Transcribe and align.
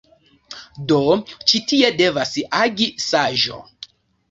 Do, 0.91 0.97
ĉi 1.51 1.61
tie 1.73 1.93
devas 2.01 2.33
agi 2.63 2.91
saĝo. 3.11 3.63